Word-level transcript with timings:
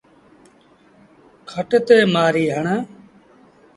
کٽ 1.49 1.69
تي 1.87 1.97
مهآري 2.13 2.45
هڻ۔ 2.55 2.65